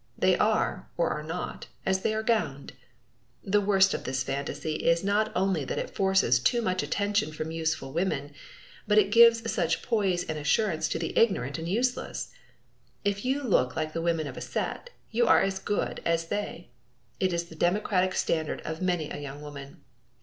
[0.17, 2.73] They are, or are not, as they are gowned!
[3.43, 7.51] The worst of this fantasy is not only that it forces too much attention from
[7.51, 8.33] useful women,
[8.87, 12.31] but that it gives such poise and assurance to the ignorant and useless!
[13.05, 16.71] If you look like the women of a set, you are as "good" as they,
[17.19, 19.83] is the democratic standard of many a young woman.